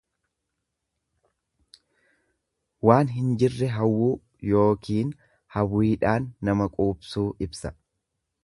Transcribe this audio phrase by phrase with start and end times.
[2.89, 4.09] Waan hin jirre hawwuu
[4.53, 5.15] yookiin
[5.57, 7.75] hawwiidhaan nama qubsuu ibsa.